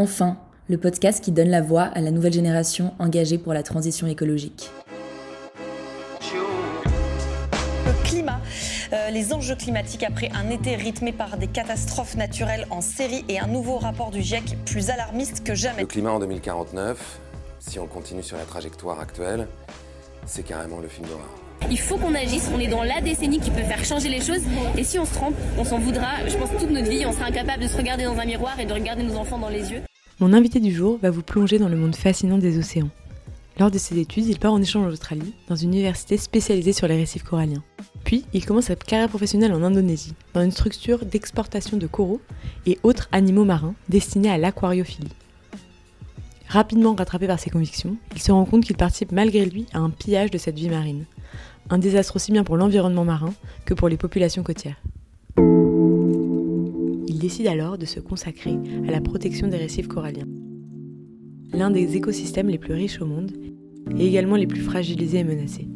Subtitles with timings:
[0.00, 4.06] Enfin, le podcast qui donne la voix à la nouvelle génération engagée pour la transition
[4.06, 4.70] écologique.
[6.22, 8.40] Le climat,
[8.94, 13.38] euh, les enjeux climatiques après un été rythmé par des catastrophes naturelles en série et
[13.40, 15.82] un nouveau rapport du GIEC plus alarmiste que jamais.
[15.82, 17.20] Le climat en 2049,
[17.58, 19.48] si on continue sur la trajectoire actuelle,
[20.24, 21.28] c'est carrément le film d'horreur.
[21.68, 24.42] Il faut qu'on agisse, on est dans la décennie qui peut faire changer les choses
[24.76, 27.26] et si on se trompe, on s'en voudra, je pense toute notre vie, on sera
[27.26, 29.82] incapable de se regarder dans un miroir et de regarder nos enfants dans les yeux.
[30.20, 32.90] Mon invité du jour va vous plonger dans le monde fascinant des océans.
[33.58, 36.86] Lors de ses études, il part en échange en Australie, dans une université spécialisée sur
[36.86, 37.62] les récifs coralliens.
[38.04, 42.20] Puis, il commence sa carrière professionnelle en Indonésie, dans une structure d'exportation de coraux
[42.66, 45.08] et autres animaux marins destinés à l'aquariophilie.
[46.48, 49.88] Rapidement rattrapé par ses convictions, il se rend compte qu'il participe malgré lui à un
[49.88, 51.06] pillage de cette vie marine.
[51.70, 53.32] Un désastre aussi bien pour l'environnement marin
[53.64, 54.82] que pour les populations côtières.
[57.20, 58.56] Il décide alors de se consacrer
[58.88, 60.26] à la protection des récifs coralliens.
[61.52, 63.32] L'un des écosystèmes les plus riches au monde
[63.94, 65.68] et également les plus fragilisés et menacés.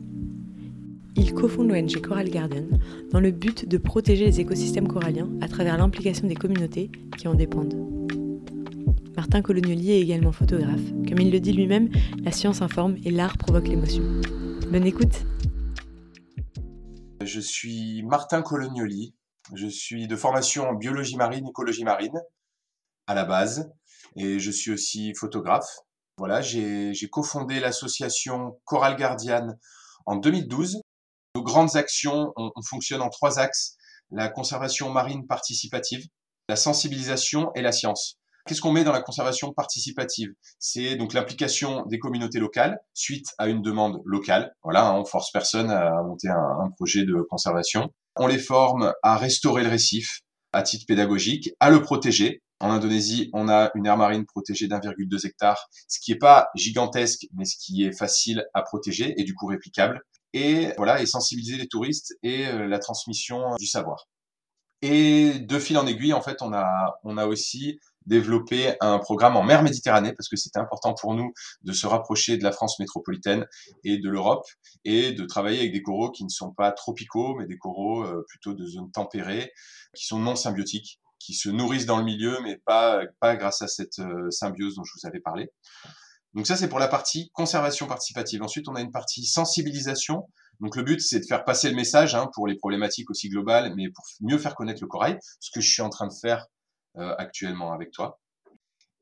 [1.16, 2.64] Il cofonde l'ONG Coral Guardian
[3.12, 7.34] dans le but de protéger les écosystèmes coralliens à travers l'implication des communautés qui en
[7.34, 7.77] dépendent.
[9.14, 10.94] Martin Colognoli est également photographe.
[11.06, 11.90] Comme il le dit lui-même,
[12.24, 14.02] la science informe et l'art provoque l'émotion.
[14.72, 15.27] Bonne écoute
[17.22, 19.13] Je suis Martin Colognoli.
[19.52, 22.18] Je suis de formation en biologie marine, écologie marine,
[23.06, 23.70] à la base.
[24.16, 25.68] Et je suis aussi photographe.
[26.16, 29.54] Voilà, j'ai cofondé l'association Coral Guardian
[30.06, 30.80] en 2012.
[31.34, 33.76] Nos grandes actions, on, on fonctionne en trois axes.
[34.10, 36.06] La conservation marine participative,
[36.48, 38.18] la sensibilisation et la science.
[38.46, 40.34] Qu'est-ce qu'on met dans la conservation participative?
[40.58, 44.54] C'est donc l'implication des communautés locales suite à une demande locale.
[44.62, 47.90] Voilà, hein, on force personne à monter un, projet de conservation.
[48.16, 50.20] On les forme à restaurer le récif
[50.52, 52.42] à titre pédagogique, à le protéger.
[52.60, 57.26] En Indonésie, on a une aire marine protégée d'1,2 hectare, ce qui n'est pas gigantesque,
[57.34, 60.02] mais ce qui est facile à protéger et du coup réplicable.
[60.34, 64.06] Et voilà, et sensibiliser les touristes et euh, la transmission du savoir.
[64.83, 69.36] Et de fil en aiguille, en fait, on a, on a aussi développer un programme
[69.36, 71.32] en mer Méditerranée parce que c'était important pour nous
[71.62, 73.46] de se rapprocher de la France métropolitaine
[73.82, 74.46] et de l'Europe
[74.84, 78.24] et de travailler avec des coraux qui ne sont pas tropicaux mais des coraux euh,
[78.28, 79.52] plutôt de zones tempérées
[79.94, 83.68] qui sont non symbiotiques qui se nourrissent dans le milieu mais pas pas grâce à
[83.68, 85.50] cette euh, symbiose dont je vous avais parlé.
[86.34, 88.42] Donc ça c'est pour la partie conservation participative.
[88.42, 90.28] Ensuite on a une partie sensibilisation.
[90.60, 93.72] Donc le but c'est de faire passer le message hein, pour les problématiques aussi globales
[93.76, 96.46] mais pour mieux faire connaître le corail, ce que je suis en train de faire
[96.96, 98.20] actuellement avec toi.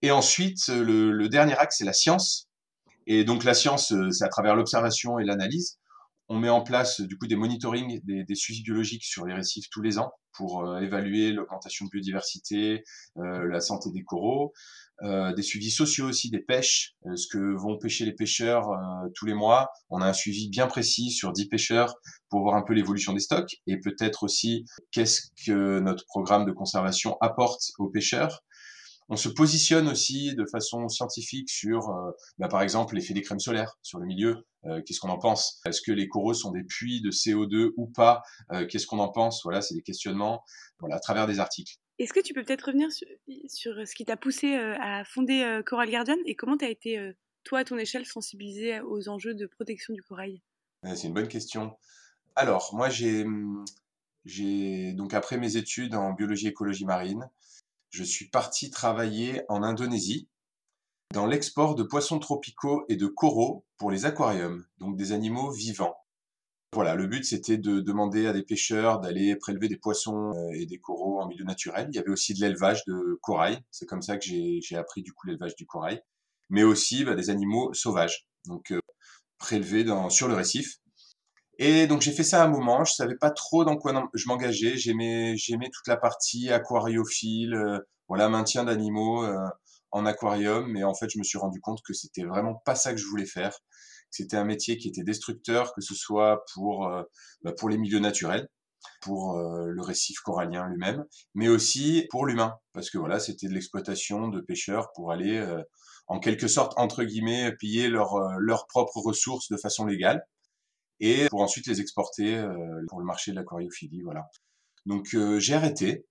[0.02, 2.48] Et ensuite, le, le dernier axe, c'est la science.
[3.06, 5.78] Et donc la science, euh, c'est à travers l'observation et l'analyse.
[6.28, 9.68] On met en place du coup des monitorings, des, des, suivis biologiques sur les récifs
[9.70, 12.84] tous les ans pour euh, évaluer l'augmentation de biodiversité,
[13.18, 14.52] euh, la santé des coraux,
[15.02, 18.68] euh, des suivis sociaux aussi des pêches, ce que vont pêcher les pêcheurs
[19.14, 19.70] tous les mois.
[19.90, 21.94] On a un suivi bien précis sur 10 pêcheurs
[22.28, 26.52] pour voir un peu l'évolution des stocks et peut-être aussi qu'est-ce que notre programme de
[26.52, 28.42] conservation apporte aux pêcheurs
[29.08, 33.40] on se positionne aussi de façon scientifique sur, euh, bah, par exemple, l'effet des crèmes
[33.40, 34.46] solaires sur le milieu.
[34.64, 35.60] Euh, Qu'est-ce qu'on en pense?
[35.66, 38.22] Est-ce que les coraux sont des puits de CO2 ou pas?
[38.52, 39.42] Euh, Qu'est-ce qu'on en pense?
[39.44, 40.42] Voilà, c'est des questionnements
[40.78, 41.74] voilà, à travers des articles.
[41.98, 43.06] Est-ce que tu peux peut-être revenir sur,
[43.46, 46.70] sur, ce qui t'a poussé euh, à fonder euh, Coral Guardian et comment tu as
[46.70, 47.12] été, euh,
[47.44, 50.42] toi, à ton échelle, sensibilisé aux enjeux de protection du corail?
[50.82, 51.76] C'est une bonne question.
[52.34, 53.24] Alors, moi, j'ai,
[54.24, 57.30] j'ai donc après mes études en biologie écologie marine,
[57.90, 60.28] je suis parti travailler en Indonésie
[61.12, 66.01] dans l'export de poissons tropicaux et de coraux pour les aquariums, donc des animaux vivants.
[66.74, 70.64] Voilà, le but c'était de demander à des pêcheurs d'aller prélever des poissons euh, et
[70.64, 71.88] des coraux en milieu naturel.
[71.90, 75.12] Il y avait aussi de l'élevage de corail, c'est comme ça que j'ai appris du
[75.12, 76.00] coup l'élevage du corail,
[76.48, 78.80] mais aussi bah, des animaux sauvages, donc euh,
[79.38, 80.78] prélevés dans, sur le récif.
[81.58, 84.78] Et donc j'ai fait ça un moment, je savais pas trop dans quoi je m'engageais,
[84.78, 89.26] j'aimais j'aimais toute la partie aquariophile, euh, voilà maintien d'animaux
[89.90, 92.92] en aquarium, mais en fait je me suis rendu compte que c'était vraiment pas ça
[92.92, 93.58] que je voulais faire.
[94.12, 97.02] C'était un métier qui était destructeur, que ce soit pour euh,
[97.42, 98.48] bah, pour les milieux naturels,
[99.00, 101.04] pour euh, le récif corallien lui-même,
[101.34, 105.60] mais aussi pour l'humain, parce que voilà c'était de l'exploitation de pêcheurs pour aller euh,
[106.06, 110.24] en quelque sorte entre guillemets piller leurs leurs propres ressources de façon légale
[111.02, 114.02] et pour ensuite les exporter euh, pour le marché de l'aquariophilie.
[114.02, 114.30] Voilà.
[114.86, 116.06] Donc euh, j'ai arrêté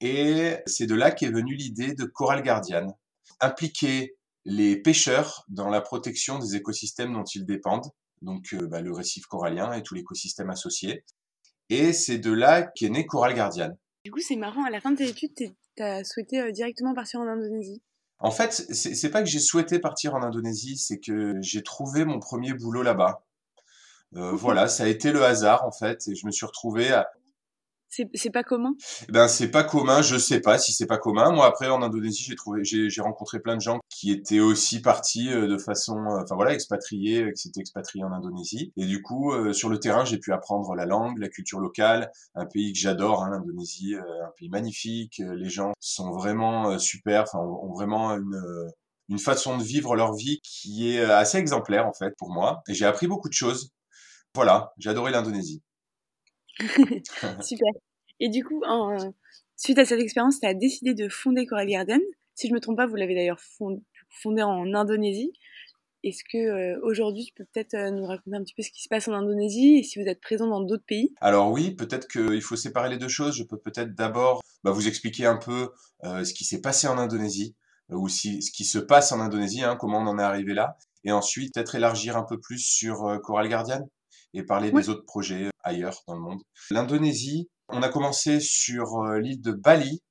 [0.00, 2.98] et c'est de là qu'est venue l'idée de Coral Guardian.
[3.40, 7.90] Impliquer les pêcheurs dans la protection des écosystèmes dont ils dépendent,
[8.22, 11.04] donc euh, bah, le récif corallien et tout l'écosystème associé.
[11.70, 13.76] Et c'est de là qu'est né Coral Guardian.
[14.04, 17.20] Du coup, c'est marrant, à la fin de tes études, tu as souhaité directement partir
[17.20, 17.82] en Indonésie.
[18.18, 22.20] En fait, c'est pas que j'ai souhaité partir en Indonésie, c'est que j'ai trouvé mon
[22.20, 23.24] premier boulot là-bas.
[24.16, 27.08] Euh, voilà, ça a été le hasard en fait, et je me suis retrouvé à,
[28.14, 28.74] c'est pas commun?
[29.08, 31.32] Eh Ben c'est pas commun, je sais pas si c'est pas commun.
[31.32, 35.32] Moi après en Indonésie, j'ai trouvé j'ai rencontré plein de gens qui étaient aussi partis
[35.32, 39.02] euh, de façon euh, enfin voilà, expatriés, euh, qui s'étaient expatriés en Indonésie et du
[39.02, 42.78] coup sur le terrain, j'ai pu apprendre la langue, la culture locale, un pays que
[42.78, 48.40] j'adore hein, l'Indonésie, un pays magnifique, les gens sont vraiment super, enfin ont vraiment une
[49.10, 52.74] une façon de vivre leur vie qui est assez exemplaire en fait pour moi et
[52.74, 53.70] j'ai appris beaucoup de choses.
[54.34, 55.62] Voilà, j'ai adoré l'Indonésie.
[57.42, 57.72] Super.
[58.20, 58.96] Et du coup, en,
[59.56, 62.00] suite à cette expérience, tu as décidé de fonder Coral Garden.
[62.34, 65.32] Si je me trompe pas, vous l'avez d'ailleurs fondé, en Indonésie.
[66.02, 68.82] Est-ce que euh, aujourd'hui, tu peux peut-être euh, nous raconter un petit peu ce qui
[68.82, 71.14] se passe en Indonésie et si vous êtes présent dans d'autres pays?
[71.20, 73.36] Alors oui, peut-être qu'il faut séparer les deux choses.
[73.36, 75.70] Je peux peut-être d'abord bah, vous expliquer un peu
[76.04, 77.56] euh, ce qui s'est passé en Indonésie
[77.88, 80.76] ou si, ce qui se passe en Indonésie, hein, comment on en est arrivé là,
[81.04, 83.86] et ensuite peut-être élargir un peu plus sur Coral Guardian
[84.34, 86.42] et parler des autres projets ailleurs dans le monde.
[86.70, 90.02] L'Indonésie, on a commencé sur euh, l'île de Bali.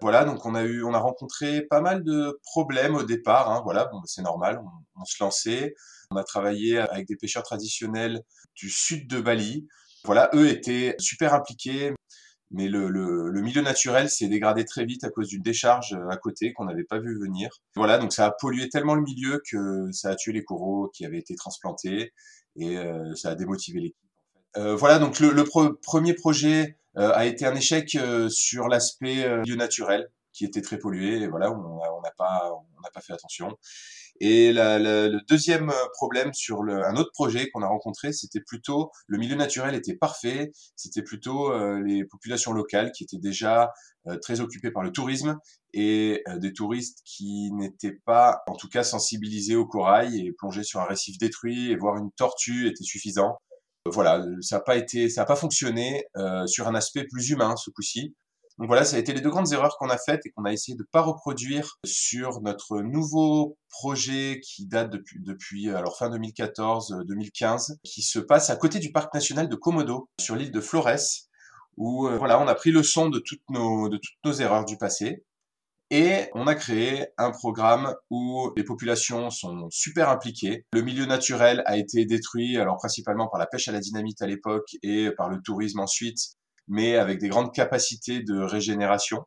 [0.00, 3.50] Voilà, donc on a eu, on a rencontré pas mal de problèmes au départ.
[3.50, 5.74] Hein, voilà, bon, c'est normal, on, on, se lançait.
[6.10, 8.20] On a travaillé avec des pêcheurs traditionnels
[8.54, 9.66] du sud de Bali.
[10.04, 11.94] Voilà, eux étaient super impliqués,
[12.50, 16.16] mais le, le, le milieu naturel s'est dégradé très vite à cause d'une décharge à
[16.16, 17.48] côté qu'on n'avait pas vu venir.
[17.74, 21.06] Voilà, donc ça a pollué tellement le milieu que ça a tué les coraux qui
[21.06, 22.12] avaient été transplantés
[22.56, 23.96] et euh, ça a démotivé l'équipe.
[24.56, 27.98] Euh, voilà, donc le, le premier projet euh, a été un échec
[28.28, 31.22] sur l'aspect milieu naturel qui était très pollué.
[31.22, 33.56] Et voilà, on n'a pas, on n'a pas fait attention.
[34.20, 39.18] Et le deuxième problème sur le, un autre projet qu'on a rencontré, c'était plutôt le
[39.18, 43.72] milieu naturel était parfait, c'était plutôt euh, les populations locales qui étaient déjà
[44.06, 45.38] euh, très occupées par le tourisme
[45.72, 50.62] et euh, des touristes qui n'étaient pas, en tout cas, sensibilisés au corail et plonger
[50.62, 53.38] sur un récif détruit et voir une tortue était suffisant.
[53.86, 56.06] Voilà, ça n'a pas été, ça n'a pas fonctionné
[56.46, 58.14] sur un aspect plus humain ce coup-ci.
[58.58, 60.52] Donc voilà, ça a été les deux grandes erreurs qu'on a faites et qu'on a
[60.52, 67.78] essayé de pas reproduire sur notre nouveau projet qui date depuis, depuis alors fin 2014-2015,
[67.82, 71.26] qui se passe à côté du parc national de Komodo, sur l'île de Flores,
[71.76, 74.64] où euh, voilà, on a pris le son de toutes nos, de toutes nos erreurs
[74.64, 75.24] du passé.
[75.90, 80.64] Et on a créé un programme où les populations sont super impliquées.
[80.72, 84.26] Le milieu naturel a été détruit, alors principalement par la pêche à la dynamite à
[84.26, 86.36] l'époque et par le tourisme ensuite,
[86.68, 89.24] mais avec des grandes capacités de régénération.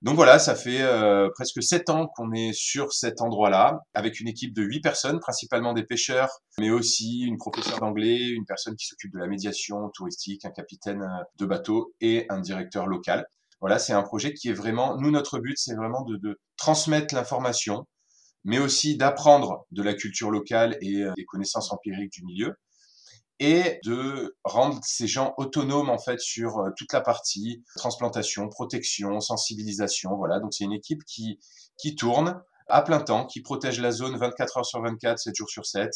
[0.00, 4.28] Donc voilà, ça fait euh, presque sept ans qu'on est sur cet endroit-là, avec une
[4.28, 6.30] équipe de huit personnes, principalement des pêcheurs,
[6.60, 11.02] mais aussi une professeure d'anglais, une personne qui s'occupe de la médiation touristique, un capitaine
[11.02, 13.26] euh, de bateau et un directeur local.
[13.60, 17.12] Voilà, c'est un projet qui est vraiment, nous, notre but, c'est vraiment de, de transmettre
[17.16, 17.84] l'information,
[18.44, 22.54] mais aussi d'apprendre de la culture locale et euh, des connaissances empiriques du milieu,
[23.40, 29.20] et de rendre ces gens autonomes en fait sur euh, toute la partie transplantation, protection,
[29.20, 30.16] sensibilisation.
[30.16, 31.38] Voilà, donc c'est une équipe qui
[31.76, 35.48] qui tourne à plein temps, qui protège la zone 24 heures sur 24, 7 jours
[35.48, 35.90] sur 7,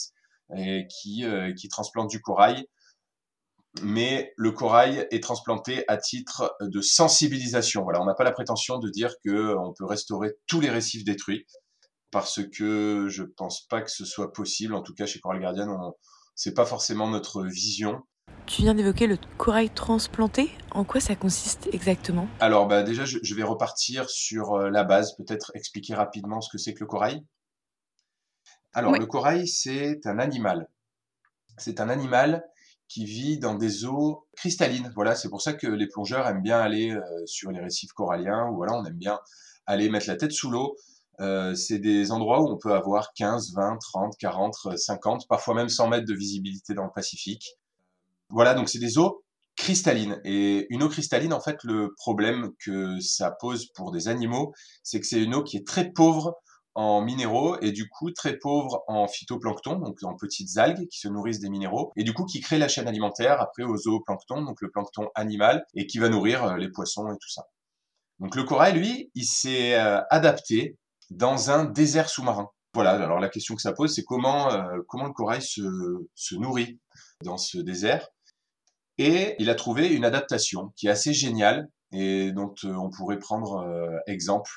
[0.57, 2.67] et qui euh, qui transplante du corail.
[3.83, 7.83] Mais le corail est transplanté à titre de sensibilisation.
[7.83, 11.05] Voilà, on n'a pas la prétention de dire que on peut restaurer tous les récifs
[11.05, 11.47] détruits
[12.11, 14.75] parce que je pense pas que ce soit possible.
[14.75, 15.95] En tout cas, chez Coral Guardian, on,
[16.35, 18.03] c'est pas forcément notre vision.
[18.47, 20.51] Tu viens d'évoquer le corail transplanté.
[20.73, 22.29] En quoi ça consiste exactement?
[22.41, 26.59] Alors bah déjà, je, vais repartir sur euh, la base, peut-être expliquer rapidement ce que
[26.59, 27.25] c'est que le corail.
[28.73, 30.69] Alors le corail, c'est un animal.
[31.59, 32.43] C'est un animal
[32.89, 34.91] qui vit dans des eaux cristallines.
[34.95, 38.49] Voilà, c'est pour ça que les plongeurs aiment bien aller euh, sur les récifs coralliens,
[38.51, 39.19] ou voilà, on aime bien
[39.67, 40.77] aller mettre la tête sous l'eau
[41.21, 45.69] euh, c'est des endroits où on peut avoir 15, 20, 30, 40, 50, parfois même
[45.69, 47.57] 100 mètres de visibilité dans le Pacifique.
[48.31, 49.23] Voilà, donc c'est des eaux
[49.57, 50.21] cristallines.
[50.25, 54.53] Et une eau cristalline, en fait, le problème que ça pose pour des animaux,
[54.83, 56.35] c'est que c'est une eau qui est très pauvre
[56.75, 61.09] en minéraux et du coup très pauvre en phytoplancton, donc en petites algues qui se
[61.09, 64.61] nourrissent des minéraux, et du coup qui crée la chaîne alimentaire après aux zooplancton, donc
[64.63, 67.45] le plancton animal, et qui va nourrir euh, les poissons et tout ça.
[68.21, 70.79] Donc le corail, lui, il s'est euh, adapté
[71.17, 72.51] dans un désert sous-marin.
[72.75, 75.63] Voilà, alors la question que ça pose, c'est comment, euh, comment le corail se,
[76.15, 76.81] se nourrit
[77.23, 78.09] dans ce désert.
[78.99, 83.19] Et il a trouvé une adaptation qui est assez géniale et dont euh, on pourrait
[83.19, 84.51] prendre euh, exemple.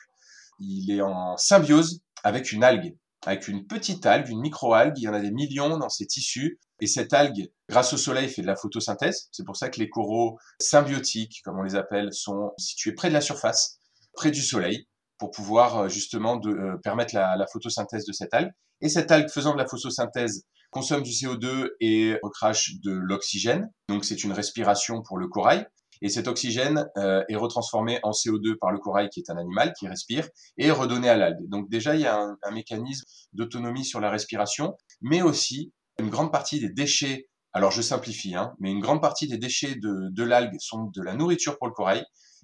[0.59, 2.95] Il est en symbiose avec une algue,
[3.25, 4.97] avec une petite algue, une micro-algue.
[4.97, 6.59] Il y en a des millions dans ces tissus.
[6.79, 9.27] Et cette algue, grâce au soleil, fait de la photosynthèse.
[9.31, 13.13] C'est pour ça que les coraux symbiotiques, comme on les appelle, sont situés près de
[13.13, 13.79] la surface,
[14.13, 14.87] près du soleil.
[15.17, 18.51] Pour pouvoir justement de, permettre la, la, photosynthèse de cette algue.
[18.81, 23.69] Et cette algue faisant de la photosynthèse consomme du CO2 et recrache de l'oxygène.
[23.87, 25.65] Donc c'est une respiration pour le corail.
[26.01, 29.73] Et cet oxygène euh, est retransformé en CO2 par le corail, qui est un animal
[29.77, 31.47] qui respire, et redonné à l'algue.
[31.47, 36.09] Donc déjà, il y a un, un mécanisme d'autonomie sur la respiration, mais aussi une
[36.09, 40.09] grande partie des déchets, alors je simplifie, hein, mais une grande partie des déchets de,
[40.11, 42.03] de l'algue sont de la nourriture pour le corail,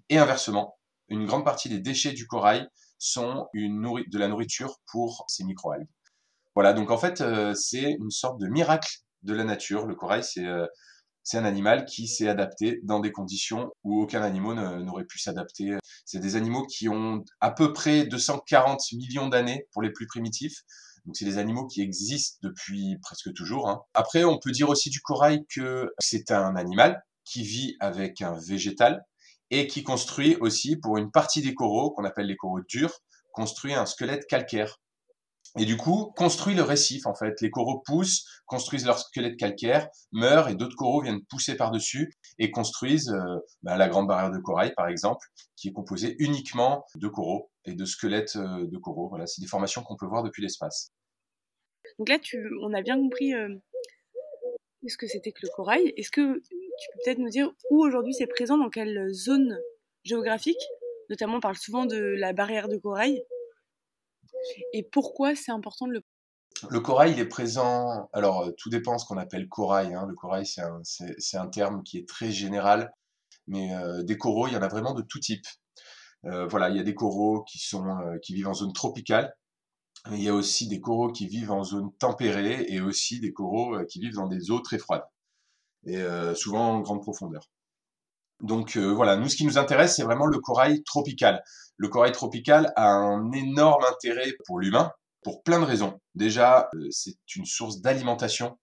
[0.09, 0.77] et inversement,
[1.11, 5.87] une grande partie des déchets du corail sont de la nourriture pour ces microalgues.
[6.55, 9.85] Voilà, donc en fait, euh, c'est une sorte de miracle de la nature.
[9.85, 10.65] Le corail, c'est euh,
[11.23, 15.77] c'est un animal qui s'est adapté dans des conditions où aucun animal n'aurait pu s'adapter.
[16.03, 20.63] C'est des animaux qui ont à peu près 240 millions d'années pour les plus primitifs.
[21.05, 23.69] Donc c'est des animaux qui existent depuis presque toujours.
[23.69, 23.81] Hein.
[23.93, 28.33] Après, on peut dire aussi du corail que c'est un animal qui vit avec un
[28.33, 29.05] végétal
[29.51, 32.99] et qui construit aussi, pour une partie des coraux, qu'on appelle les coraux durs,
[33.31, 34.79] construit un squelette calcaire.
[35.59, 37.41] Et du coup, construit le récif, en fait.
[37.41, 42.51] Les coraux poussent, construisent leur squelette calcaire, meurent, et d'autres coraux viennent pousser par-dessus et
[42.51, 45.27] construisent euh, bah, la grande barrière de corail, par exemple,
[45.57, 49.09] qui est composée uniquement de coraux et de squelettes euh, de coraux.
[49.09, 50.93] Voilà, c'est des formations qu'on peut voir depuis l'espace.
[51.99, 52.17] Donc là,
[52.61, 53.53] on a bien compris euh,
[54.87, 55.93] ce que c'était que le corail.
[55.97, 56.41] Est-ce que
[56.81, 59.59] tu peux peut-être nous dire où aujourd'hui c'est présent, dans quelle zone
[60.03, 60.61] géographique?
[61.09, 63.23] Notamment, on parle souvent de la barrière de corail.
[64.73, 66.01] Et pourquoi c'est important de le
[66.69, 68.07] le corail, il est présent.
[68.13, 69.95] Alors, euh, tout dépend de ce qu'on appelle corail.
[69.95, 70.05] Hein.
[70.07, 72.93] Le corail, c'est un, terme qui est très général,
[73.47, 75.45] mais euh, des coraux, il y en a vraiment de tout type.
[76.25, 77.83] Euh, voilà, il y a des coraux qui sont
[78.21, 79.33] qui vivent en zone tropicale.
[80.09, 83.33] Mais il y a aussi des coraux qui vivent en zone tempérée et aussi des
[83.33, 85.05] coraux qui vivent dans des eaux très froides
[85.85, 86.03] et
[86.35, 87.49] souvent en grande profondeur.
[88.41, 91.43] Donc voilà, nous ce qui nous intéresse, c'est vraiment le corail tropical.
[91.77, 94.91] Le corail tropical a un énorme intérêt pour l'humain,
[95.23, 95.99] pour plein de raisons.
[96.15, 98.59] Déjà, euh, c'est une source d'alimentation.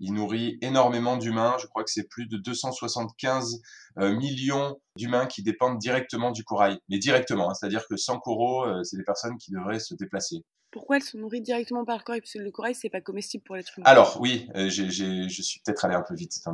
[0.00, 1.56] Il nourrit énormément d'humains.
[1.60, 3.60] Je crois que c'est plus de 275
[3.98, 6.78] euh, millions d'humains qui dépendent directement du corail.
[6.88, 7.54] Mais directement, hein.
[7.54, 10.44] c'est-à-dire que sans coraux, euh, c'est des personnes qui devraient se déplacer.
[10.74, 13.44] Pourquoi elles se nourrissent directement par le corail Parce que le corail, c'est pas comestible
[13.44, 13.88] pour l'être humain.
[13.88, 16.52] Alors oui, je suis peut-être allé un peu vite dans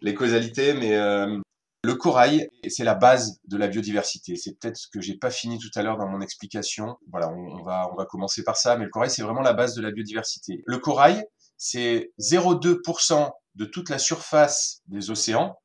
[0.00, 0.96] les, causalités, mais
[1.84, 4.36] le corail, c'est la base de la biodiversité.
[4.36, 6.96] C'est peut-être ce que j'ai pas fini tout à l'heure dans mon explication.
[7.10, 9.74] Voilà, on, va, on va commencer par ça, mais le corail, c'est vraiment la base
[9.74, 10.62] de la biodiversité.
[10.64, 11.26] Le corail,
[11.58, 15.58] c'est 0,2% de toute la surface des océans,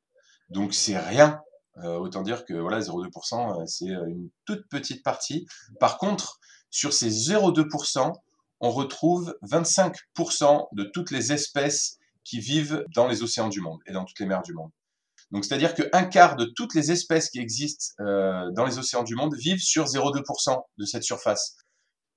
[0.50, 1.40] donc c'est rien.
[1.78, 5.46] Euh, autant dire que voilà, 0,2%, euh, c'est une toute petite partie.
[5.78, 8.12] Par contre, sur ces 0,2%,
[8.60, 13.92] on retrouve 25% de toutes les espèces qui vivent dans les océans du monde et
[13.92, 14.70] dans toutes les mers du monde.
[15.30, 19.14] Donc, c'est-à-dire qu'un quart de toutes les espèces qui existent euh, dans les océans du
[19.14, 21.56] monde vivent sur 0,2% de cette surface.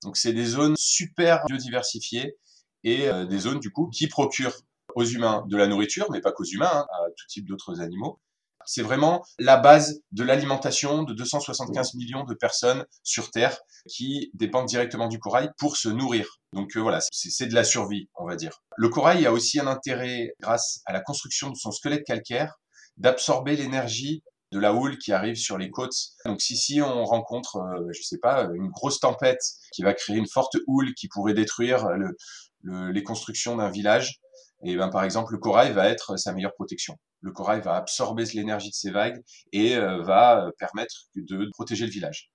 [0.02, 2.36] Donc, c'est des zones super biodiversifiées
[2.82, 4.56] et euh, des zones, du coup, qui procurent
[4.94, 8.20] aux humains de la nourriture, mais pas qu'aux humains, hein, à tout type d'autres animaux.
[8.66, 14.66] C'est vraiment la base de l'alimentation de 275 millions de personnes sur Terre qui dépendent
[14.66, 16.38] directement du corail pour se nourrir.
[16.52, 18.60] Donc euh, voilà, c'est de la survie, on va dire.
[18.76, 22.54] Le corail a aussi un intérêt grâce à la construction de son squelette calcaire
[22.96, 25.96] d'absorber l'énergie de la houle qui arrive sur les côtes.
[26.24, 29.42] Donc si si on rencontre, euh, je sais pas, une grosse tempête
[29.72, 34.20] qui va créer une forte houle qui pourrait détruire le, les constructions d'un village,
[34.64, 36.96] et ben par exemple le corail va être sa meilleure protection.
[37.24, 41.90] Le corail va absorber l'énergie de ces vagues et euh, va permettre de protéger le
[41.90, 42.30] village.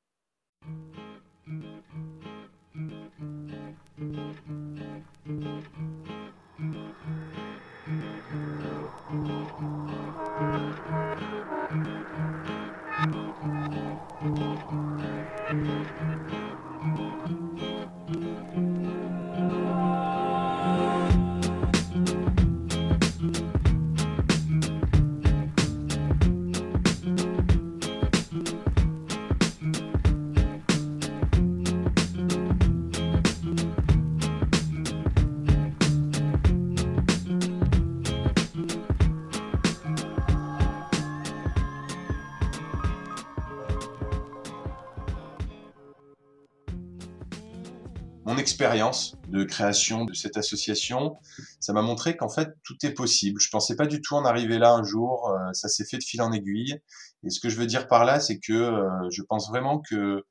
[48.59, 51.15] Mon expérience de création de cette association,
[51.61, 53.39] ça m'a montré qu'en fait tout est possible.
[53.39, 55.29] Je pensais pas du tout en arriver là un jour.
[55.29, 56.75] Euh, ça s'est fait de fil en aiguille.
[57.23, 60.25] Et ce que je veux dire par là, c'est que euh, je pense vraiment que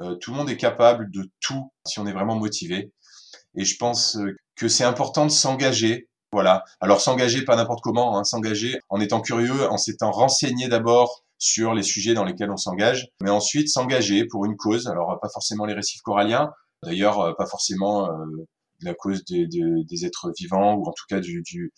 [0.00, 2.92] euh, tout le monde est capable de tout si on est vraiment motivé.
[3.54, 4.18] Et je pense
[4.54, 6.10] que c'est important de s'engager.
[6.30, 6.64] Voilà.
[6.80, 11.72] Alors s'engager pas n'importe comment, hein, s'engager en étant curieux, en s'étant renseigné d'abord sur
[11.72, 14.88] les sujets dans lesquels on s'engage, mais ensuite s'engager pour une cause.
[14.88, 16.52] Alors pas forcément les récifs coralliens,
[16.82, 18.08] d'ailleurs pas forcément
[18.80, 21.72] la cause des, êtres vivants ou en tout cas du,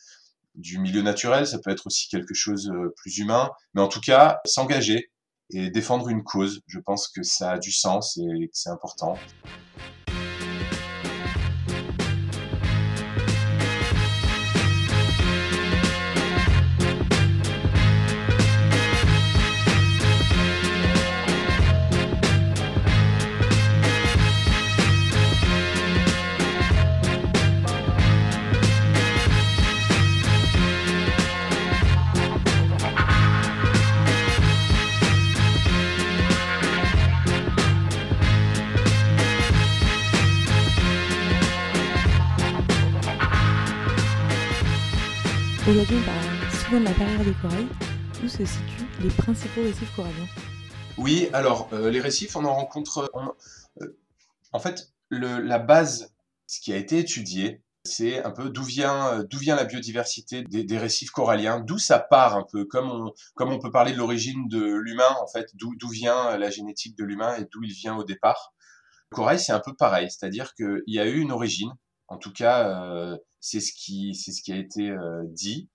[0.79, 1.47] milieu naturel.
[1.47, 5.11] Ça peut être aussi quelque chose plus humain, mais en tout cas s'engager
[5.51, 6.61] et défendre une cause.
[6.67, 9.19] Je pense que ça a du sens et que c'est important.
[45.85, 47.67] Aujourd'hui, on parle souvent de la barrière de corail.
[48.25, 50.29] Où se situent les principaux récifs coralliens?
[50.97, 53.11] Oui, alors euh, les récifs, on en rencontre.
[53.83, 53.99] Euh,
[54.53, 56.15] en fait, la base,
[56.47, 60.79] ce qui a été étudié, c'est un peu d'où vient, d'où vient la biodiversité des,
[60.79, 64.49] récifs coralliens, d'où ça part un peu, comme on, comme on peut parler de l'origine
[64.49, 68.05] de l'humain, en fait, d'où, vient la génétique de l'humain et d'où il vient au
[68.05, 68.55] départ.
[69.11, 71.75] Le corail, c'est un peu pareil, c'est-à-dire qu'il y a eu une origine,
[72.09, 75.69] en tout cas, euh, c'est ce qui c'est ce qui a été euh, dit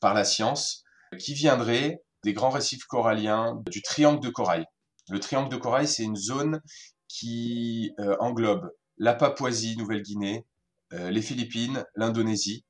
[0.00, 0.84] par la science,
[1.18, 4.64] qui viendrait des grands récifs coralliens du triangle de corail.
[5.10, 6.60] Le triangle de corail, c'est une zone
[7.08, 10.44] qui euh, englobe la Papouasie, Nouvelle-Guinée,
[10.90, 12.64] les Philippines, l'Indonésie.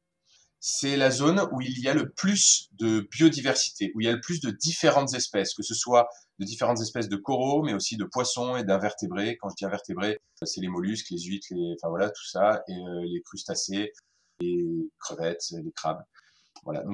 [0.60, 4.12] C'est la zone où il y a le plus de biodiversité, où il y a
[4.12, 6.08] le plus de différentes espèces, que ce soit
[6.40, 9.36] de différentes espèces de coraux, mais aussi de poissons et d'invertébrés.
[9.40, 12.74] Quand je dis invertébrés, c'est les mollusques, les huîtres, les, enfin voilà, tout ça, et
[13.04, 13.92] les crustacés,
[14.40, 16.02] les crevettes, les crabes.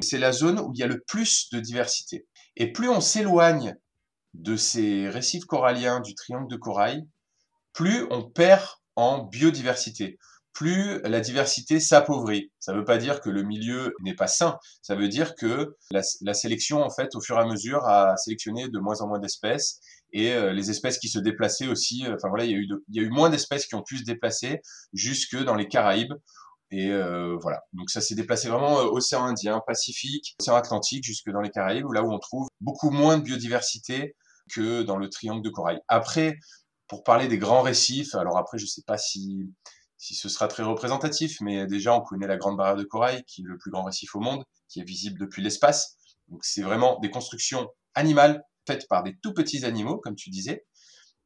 [0.02, 2.26] C'est la zone où il y a le plus de diversité.
[2.56, 3.76] Et plus on s'éloigne
[4.35, 7.06] de ces récifs coralliens du triangle de corail,
[7.73, 8.64] plus on perd
[8.97, 10.18] en biodiversité,
[10.53, 12.53] plus la diversité s'appauvrit.
[12.61, 15.77] Ça ne veut pas dire que le milieu n'est pas sain, ça veut dire que
[15.90, 19.18] la, sélection, en fait, au fur et à mesure, a sélectionné de moins en moins
[19.18, 19.81] d'espèces
[20.12, 22.05] et euh, les espèces qui se déplaçaient aussi.
[22.07, 23.98] Enfin voilà, il y a eu, il y a eu moins d'espèces qui ont pu
[23.98, 24.61] se déplacer
[24.92, 26.14] jusque dans les Caraïbes
[26.74, 27.62] et euh, voilà.
[27.72, 31.90] Donc ça s'est déplacé vraiment euh, océan Indien, Pacifique, océan Atlantique, jusque dans les Caraïbes,
[31.92, 34.16] là où on trouve beaucoup moins de biodiversité
[34.52, 35.78] que dans le triangle de corail.
[35.87, 36.37] Après,
[36.88, 39.52] pour parler des grands récifs, alors après, je sais pas si
[39.96, 43.42] si ce sera très représentatif, mais déjà on connaît la Grande Barrière de Corail, qui
[43.42, 45.96] est le plus grand récif au monde, qui est visible depuis l'espace.
[46.28, 50.66] Donc c'est vraiment des constructions animales faites par des tout petits animaux, comme tu disais,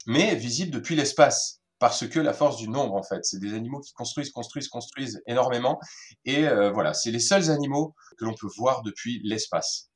[0.06, 3.24] mais visibles depuis l'espace parce que la force du nombre, en fait.
[3.24, 5.78] C'est des animaux qui construisent, construisent, construisent énormément.
[6.24, 9.90] Et euh, voilà, c'est les seuls animaux que l'on peut voir depuis l'espace.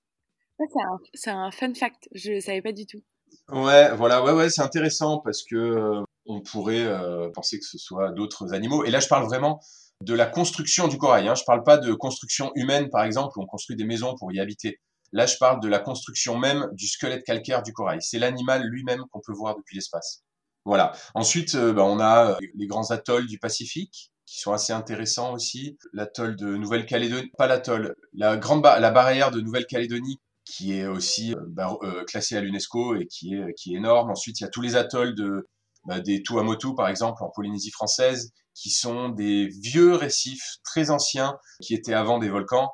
[1.15, 3.03] c'est un, fun fact, je ne savais pas du tout.
[3.49, 7.79] Ouais, voilà, ouais, ouais, c'est intéressant parce que euh, on pourrait euh, penser que ce
[7.79, 8.85] soit d'autres animaux.
[8.85, 9.61] Et là, je parle vraiment
[10.03, 11.29] de la construction du corail.
[11.29, 11.35] Hein.
[11.35, 14.41] Je parle pas de construction humaine, par exemple, où on construit des maisons pour y
[14.41, 14.81] habiter.
[15.13, 17.99] Là, je parle de la construction même du squelette calcaire du corail.
[18.01, 20.23] C'est l'animal lui-même qu'on peut voir depuis l'espace.
[20.65, 20.93] Voilà.
[21.15, 25.33] Ensuite, euh, bah, on a euh, les grands atolls du Pacifique qui sont assez intéressants
[25.33, 25.77] aussi.
[25.93, 31.41] L'atoll de Nouvelle-Calédonie, pas l'atoll, la grande la barrière de Nouvelle-Calédonie qui est aussi euh,
[31.49, 34.11] bah, classée à l'UNESCO et qui est qui est énorme.
[34.11, 35.49] Ensuite, il y a tous les atolls de
[35.85, 41.39] bah, des Tuamotu par exemple en Polynésie française qui sont des vieux récifs très anciens
[41.61, 42.71] qui étaient avant des volcans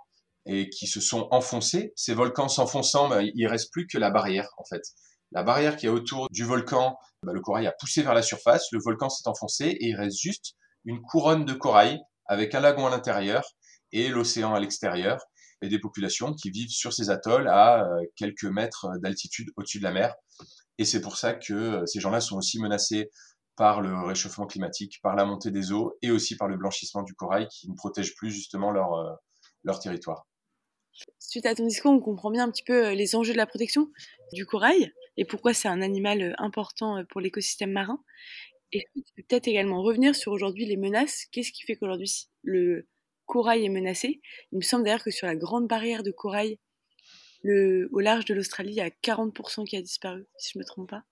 [0.46, 1.92] et qui se sont enfoncés.
[1.96, 4.83] Ces volcans s'enfonçant, bah, il reste plus que la barrière en fait.
[5.32, 8.66] La barrière qui est autour du volcan, bah, le corail a poussé vers la surface,
[8.72, 12.86] le volcan s'est enfoncé et il reste juste une couronne de corail avec un lagon
[12.86, 13.42] à l'intérieur
[13.92, 15.18] et l'océan à l'extérieur
[15.62, 19.84] et des populations qui vivent sur ces atolls à euh, quelques mètres d'altitude au-dessus de
[19.84, 20.14] la mer.
[20.78, 23.10] Et c'est pour ça que euh, ces gens-là sont aussi menacés
[23.56, 27.14] par le réchauffement climatique, par la montée des eaux et aussi par le blanchissement du
[27.14, 29.12] corail qui ne protège plus justement leur, euh,
[29.64, 30.26] leur territoire.
[31.18, 33.88] Suite à ton discours, on comprend bien un petit peu les enjeux de la protection
[34.32, 38.02] du corail et pourquoi c'est un animal euh, important euh, pour l'écosystème marin.
[38.72, 38.85] Et
[39.16, 41.26] peut-être également revenir sur aujourd'hui les menaces.
[41.33, 42.87] Qu'est-ce qui fait qu'aujourd'hui le
[43.26, 44.20] corail est menacé?
[44.52, 46.59] Il me semble d'ailleurs que sur la grande barrière de corail
[47.42, 50.62] le, au large de l'Australie, il y a 40% qui a disparu, si je ne
[50.62, 51.04] me trompe pas.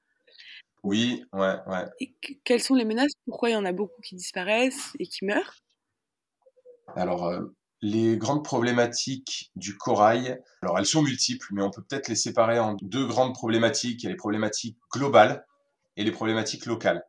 [0.83, 1.85] Oui, ouais, ouais.
[2.01, 2.15] Et
[2.45, 3.13] quelles sont les menaces?
[3.27, 5.57] Pourquoi il y en a beaucoup qui disparaissent et qui meurent?
[6.95, 7.43] Alors, euh,
[7.83, 12.59] les grandes problématiques du corail, alors elles sont multiples, mais on peut peut-être les séparer
[12.59, 14.03] en deux grandes problématiques.
[14.03, 15.45] Il y a les problématiques globales
[15.97, 17.05] et les problématiques locales.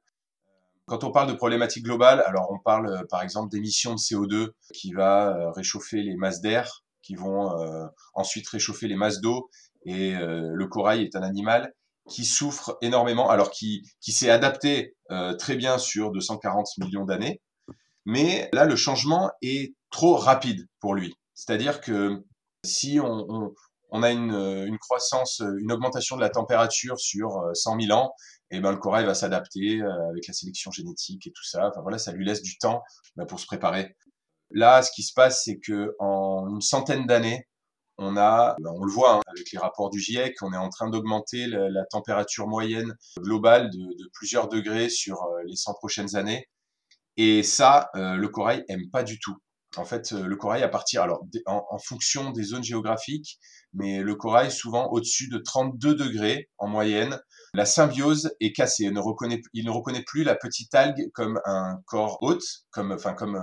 [0.86, 4.52] Quand on parle de problématiques globales, alors on parle euh, par exemple d'émissions de CO2
[4.74, 9.50] qui va euh, réchauffer les masses d'air, qui vont euh, ensuite réchauffer les masses d'eau
[9.86, 11.74] Et le corail est un animal
[12.10, 14.96] qui souffre énormément, alors qui, qui s'est adapté
[15.40, 17.42] très bien sur 240 millions d'années.
[18.06, 21.16] Mais là, le changement est trop rapide pour lui.
[21.34, 22.24] C'est-à-dire que
[22.64, 28.14] si on, a une, une, croissance, une augmentation de la température sur 100 000 ans,
[28.50, 31.68] et eh ben le corail va s'adapter avec la sélection génétique et tout ça.
[31.68, 32.82] Enfin voilà, ça lui laisse du temps
[33.18, 33.96] bah, pour se préparer.
[34.52, 37.46] Là, ce qui se passe, c'est que en une centaine d'années,
[37.98, 40.70] on a, ben, on le voit hein, avec les rapports du GIEC, on est en
[40.70, 46.48] train d'augmenter la, température moyenne globale de, plusieurs degrés sur euh, les 100 prochaines années.
[47.18, 49.36] Et ça, euh, le corail aime pas du tout.
[49.78, 53.40] En fait, euh, le corail à partir, alors en, fonction des zones géographiques,
[53.74, 57.20] mais le corail souvent au-dessus de 32 degrés en moyenne,
[57.54, 58.86] la symbiose est cassée.
[58.86, 62.92] Il ne reconnaît, il ne reconnaît plus la petite algue comme un corps hôte, comme,
[62.92, 63.40] enfin comme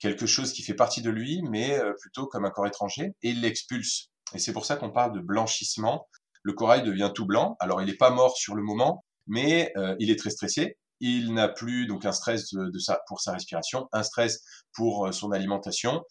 [0.00, 3.30] quelque chose qui fait partie de lui, mais euh, plutôt comme un corps étranger, et
[3.30, 4.08] il l'expulse.
[4.34, 6.08] Et c'est pour ça qu'on parle de blanchissement.
[6.42, 7.56] Le corail devient tout blanc.
[7.60, 10.78] Alors, il n'est pas mort sur le moment, mais euh, il est très stressé.
[11.00, 12.70] Il n'a plus donc un stress de,
[13.06, 16.02] pour sa respiration, un stress pour euh, son alimentation.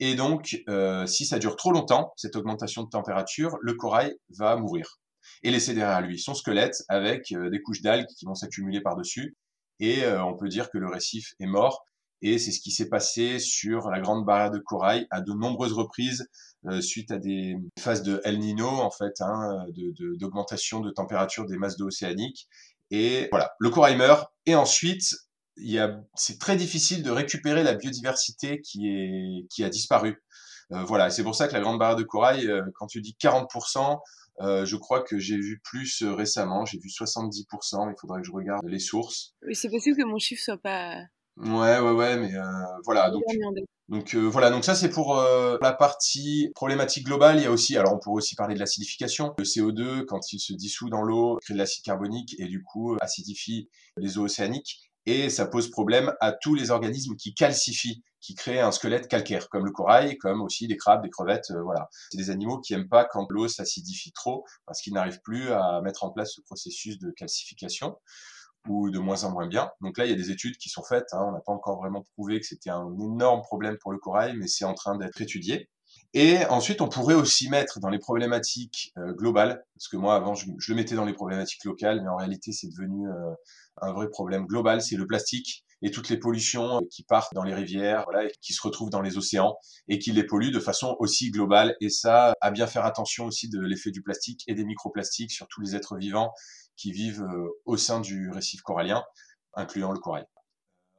[0.00, 0.64] Et donc,
[1.06, 4.98] si ça dure trop longtemps, cette augmentation de température, le corail va mourir
[5.44, 9.36] et laisser derrière lui son squelette avec des couches d'algues qui vont s'accumuler par-dessus.
[9.78, 11.84] Et on peut dire que le récif est mort
[12.22, 15.72] et c'est ce qui s'est passé sur la grande barrière de corail à de nombreuses
[15.72, 16.28] reprises
[16.66, 19.64] euh, suite à des phases de El Nino, en fait, hein,
[20.20, 22.48] d'augmentation de, de, température des masses d'eau océaniques.
[22.92, 24.30] Et voilà, le corail meurt.
[24.46, 25.14] Et ensuite,
[26.14, 30.22] c'est très difficile de récupérer la biodiversité qui, est, qui a disparu.
[30.72, 33.16] Euh, voilà, c'est pour ça que la grande barrière de corail, euh, quand tu dis
[33.20, 33.98] 40%,
[34.40, 38.32] euh, je crois que j'ai vu plus récemment, j'ai vu 70%, il faudrait que je
[38.32, 39.34] regarde les sources.
[39.46, 40.96] Oui, c'est possible que mon chiffre soit pas
[41.38, 42.32] Ouais, ouais, ouais, mais
[42.84, 43.10] voilà.
[43.10, 43.22] Donc,
[43.92, 47.36] donc euh, voilà, donc ça c'est pour euh, la partie problématique globale.
[47.36, 49.34] Il y a aussi, alors on pourrait aussi parler de l'acidification.
[49.36, 52.96] Le CO2, quand il se dissout dans l'eau, crée de l'acide carbonique et du coup
[53.02, 54.90] acidifie les eaux océaniques.
[55.04, 59.50] Et ça pose problème à tous les organismes qui calcifient, qui créent un squelette calcaire,
[59.50, 61.90] comme le corail, comme aussi des crabes, des crevettes, voilà.
[62.10, 65.82] C'est des animaux qui aiment pas quand l'eau s'acidifie trop, parce qu'ils n'arrivent plus à
[65.82, 67.96] mettre en place ce processus de calcification
[68.68, 69.70] ou de moins en moins bien.
[69.80, 71.12] Donc là, il y a des études qui sont faites.
[71.12, 71.24] Hein.
[71.28, 74.46] On n'a pas encore vraiment prouvé que c'était un énorme problème pour le corail, mais
[74.46, 75.68] c'est en train d'être étudié.
[76.14, 80.34] Et ensuite, on pourrait aussi mettre dans les problématiques euh, globales, parce que moi avant
[80.34, 83.34] je, le mettais dans les problématiques locales, mais en réalité c'est devenu euh,
[83.80, 87.42] un vrai problème global, c'est le plastique et toutes les pollutions euh, qui partent dans
[87.42, 88.06] les rivières,
[88.40, 89.56] qui se retrouvent dans les océans
[89.88, 91.76] et qui les polluent de façon aussi globale.
[91.80, 95.48] Et ça, à bien faire attention aussi de l'effet du plastique et des microplastiques sur
[95.48, 96.32] tous les êtres vivants
[96.76, 99.02] qui vivent euh, au sein du récif corallien,
[99.54, 100.24] incluant le corail.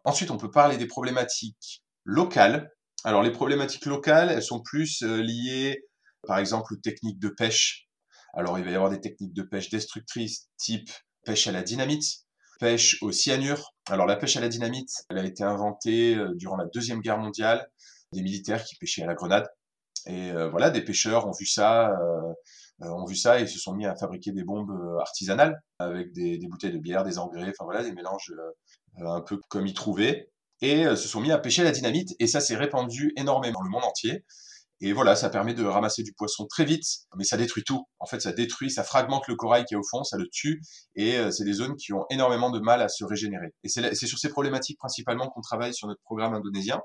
[0.06, 2.72] Ensuite, on peut parler des problématiques locales.
[3.06, 5.86] Alors, les problématiques locales, elles sont plus euh, liées,
[6.28, 7.88] par exemple, aux techniques de pêche.
[8.34, 10.90] Alors, il va y avoir des techniques de pêche destructrices, type
[11.24, 12.26] pêche à la dynamite,
[12.64, 13.74] pêche au cyanure.
[13.90, 17.18] Alors, la pêche à la dynamite, elle a été inventée euh, durant la Deuxième Guerre
[17.18, 17.68] mondiale,
[18.14, 19.48] des militaires qui pêchaient à la grenade.
[20.06, 21.96] Et voilà, des pêcheurs ont vu ça,
[22.82, 26.12] euh, ont vu ça et se sont mis à fabriquer des bombes euh, artisanales avec
[26.12, 29.74] des, bouteilles de bière, des engrais, enfin voilà, des mélanges euh, un peu comme ils
[29.74, 30.30] trouvaient
[30.62, 33.70] et se sont mis à pêcher la dynamite et ça s'est répandu énormément dans le
[33.70, 34.24] monde entier.
[34.86, 36.84] Et voilà, ça permet de ramasser du poisson très vite,
[37.16, 37.86] mais ça détruit tout.
[38.00, 40.62] En fait, ça détruit, ça fragmente le corail qui est au fond, ça le tue,
[40.96, 43.54] et c'est des zones qui ont énormément de mal à se régénérer.
[43.64, 46.82] Et c'est sur ces problématiques principalement qu'on travaille sur notre programme indonésien.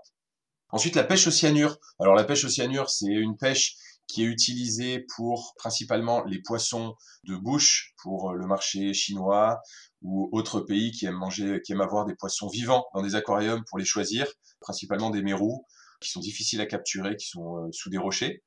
[0.71, 1.77] Ensuite, la pêche au cyanure.
[1.99, 3.75] Alors la pêche au cyanure, c'est une pêche
[4.07, 9.61] qui est utilisé pour principalement les poissons de bouche pour euh, le marché chinois
[10.03, 13.65] ou autres pays qui aiment manger, qui aiment avoir des poissons vivants dans des aquariums
[13.69, 14.27] pour les choisir,
[14.61, 15.67] principalement des mérous
[16.01, 18.43] qui sont difficiles à capturer, qui sont euh, sous des rochers.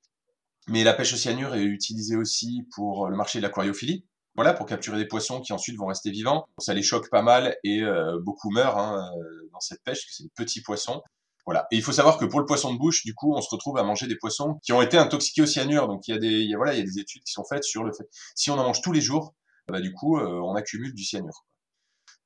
[0.67, 4.05] Mais la pêche au cyanure est utilisée aussi pour le marché de l'aquariophilie.
[4.35, 6.47] Voilà, pour capturer des poissons qui ensuite vont rester vivants.
[6.57, 9.11] Ça les choque pas mal et euh, beaucoup meurent hein,
[9.51, 11.01] dans cette pêche, parce que c'est des petits poissons.
[11.45, 11.67] Voilà.
[11.71, 13.77] Et il faut savoir que pour le poisson de bouche, du coup, on se retrouve
[13.77, 15.87] à manger des poissons qui ont été intoxiqués au cyanure.
[15.87, 17.83] Donc il y a des, voilà, il y a des études qui sont faites sur
[17.83, 18.07] le fait.
[18.35, 19.33] Si on en mange tous les jours,
[19.67, 21.45] bah, du coup, euh, on accumule du cyanure.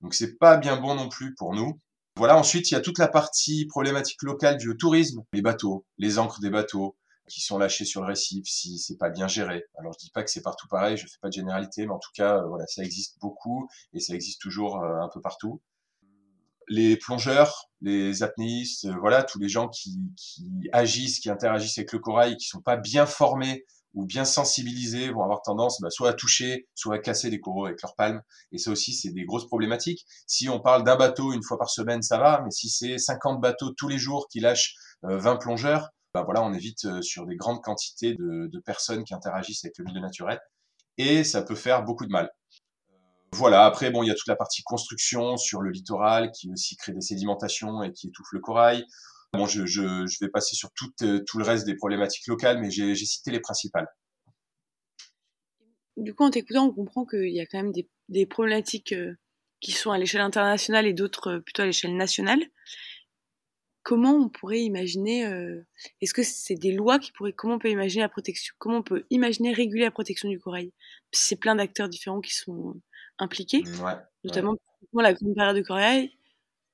[0.02, 1.80] Donc c'est pas bien bon non plus pour nous.
[2.18, 2.38] Voilà.
[2.38, 6.40] Ensuite, il y a toute la partie problématique locale du tourisme, les bateaux, les ancres
[6.40, 6.96] des bateaux
[7.28, 9.64] qui sont lâchés sur le récif si c'est pas bien géré.
[9.80, 12.00] Alors je dis pas que c'est partout pareil, je fais pas de généralité, mais en
[12.00, 15.62] tout cas, euh, voilà, ça existe beaucoup et ça existe toujours euh, un peu partout
[16.68, 21.92] les plongeurs, les apnéistes, euh, voilà, tous les gens qui, qui, agissent, qui interagissent avec
[21.92, 26.10] le corail, qui sont pas bien formés ou bien sensibilisés, vont avoir tendance bah, soit
[26.10, 28.22] à toucher, soit à casser des coraux avec leurs palmes.
[28.52, 30.06] Et ça aussi, c'est des grosses problématiques.
[30.28, 33.42] Si on parle d'un bateau une fois par semaine, ça va, mais si c'est 50
[33.42, 37.36] bateaux tous les jours qui lâchent 20 euh, plongeurs, bah voilà, on évite sur des
[37.36, 40.40] grandes quantités de, de personnes qui interagissent avec le milieu naturel
[40.98, 42.30] et ça peut faire beaucoup de mal.
[43.32, 46.78] Voilà, après, bon, il y a toute la partie construction sur le littoral qui aussi
[46.78, 48.86] crée des sédimentations et qui étouffe le corail.
[49.34, 52.72] Bon, je, je, je vais passer sur tout, tout le reste des problématiques locales, mais
[52.72, 53.88] j'ai cité les principales.
[55.98, 58.94] Du coup, en t'écoutant, on comprend qu'il y a quand même des, des problématiques
[59.62, 62.46] qui sont à l'échelle internationale et d'autres plutôt à l'échelle nationale
[63.86, 65.66] comment on pourrait imaginer euh,
[66.02, 68.84] Est-ce que c'est des lois qui pourraient Comment on peut imaginer la protection Comment on
[68.84, 70.74] peut imaginer réguler la protection du corail?
[71.12, 72.82] C'est plein d'acteurs différents qui sont euh,
[73.20, 73.64] impliqués,
[74.26, 74.56] notamment
[74.94, 76.12] la grande période de corail.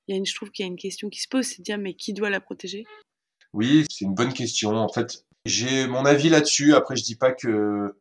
[0.08, 1.58] Il y a une, je trouve qu'il y a une question qui se pose, c'est
[1.58, 2.84] de dire mais qui doit la protéger?
[3.52, 4.70] Oui, c'est une bonne question.
[4.70, 6.74] En fait, j'ai mon avis là-dessus.
[6.74, 7.94] Après, je dis pas que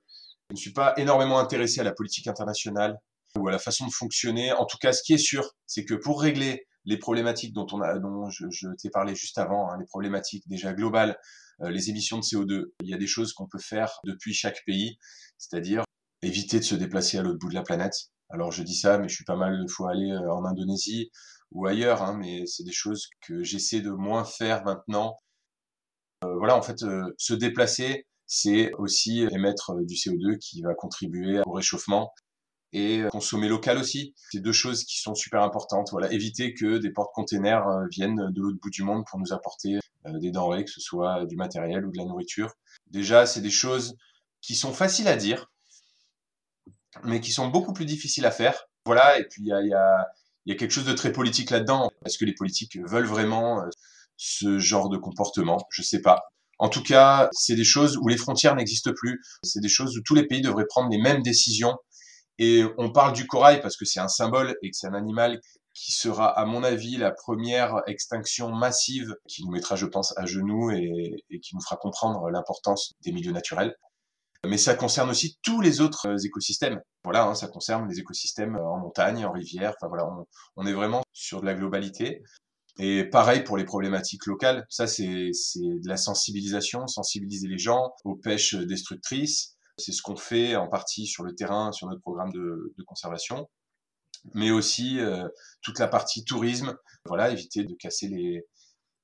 [0.50, 3.00] je ne suis pas énormément intéressé à la politique internationale
[3.38, 4.52] ou à la façon de fonctionner.
[4.52, 7.82] En tout cas, ce qui est sûr, c'est que pour régler les problématiques dont on
[7.82, 11.18] a, dont je, t'ai parlé juste avant, hein, les problématiques déjà globales,
[11.62, 12.74] euh, les émissions de CO2.
[12.82, 14.98] Il y a des choses qu'on peut faire depuis chaque pays,
[15.38, 15.84] c'est-à-dire
[16.22, 17.94] éviter de se déplacer à l'autre bout de la planète.
[18.30, 21.12] Alors je dis ça, mais je suis pas mal de fois allé euh, en Indonésie
[21.52, 25.18] ou ailleurs, hein, mais c'est des choses que j'essaie de moins faire maintenant.
[26.24, 26.80] Euh, voilà, en fait,
[27.18, 32.14] se déplacer, c'est aussi émettre du CO2 qui va contribuer au réchauffement
[32.74, 34.14] et euh, consommer local aussi.
[34.32, 35.90] C'est deux choses qui sont super importantes.
[35.92, 39.80] Voilà, éviter que des porte-containers euh, viennent de l'autre bout du monde pour nous apporter
[40.06, 42.54] euh, des denrées, que ce soit du matériel ou de la nourriture.
[42.88, 43.98] Déjà, c'est des choses
[44.42, 45.52] qui sont faciles à dire,
[47.04, 48.68] mais qui sont beaucoup plus difficiles à faire.
[48.86, 50.08] Voilà, et puis il y, a,
[50.46, 51.92] y a quelque chose de très politique là-dedans.
[52.06, 53.64] Est-ce que les politiques veulent vraiment
[54.18, 55.60] ce genre de comportement?
[55.72, 56.20] Je sais pas.
[56.60, 59.22] En tout cas, c'est des choses où les frontières n'existent plus.
[59.44, 61.76] C'est des choses où tous les pays devraient prendre les mêmes décisions
[62.42, 65.40] et on parle du corail parce que c'est un symbole et que c'est un animal
[65.76, 70.26] qui sera, à mon avis, la première extinction massive qui nous mettra, je pense, à
[70.26, 73.76] genoux et, qui nous fera comprendre l'importance des milieux naturels.
[74.48, 76.82] Mais ça concerne aussi tous les autres écosystèmes.
[77.04, 79.76] Voilà, hein, ça concerne les écosystèmes en montagne, en rivière.
[79.78, 80.10] Enfin voilà,
[80.56, 82.24] on, est vraiment sur de la globalité.
[82.80, 84.66] Et pareil pour les problématiques locales.
[84.70, 90.56] Ça, c'est de la sensibilisation, sensibiliser les gens aux pêches destructrices, c'est ce qu'on fait
[90.56, 93.50] en partie sur le terrain, sur notre programme de, conservation,
[94.34, 95.28] mais aussi euh,
[95.62, 96.76] toute la partie tourisme.
[97.06, 98.46] Voilà, éviter de casser les,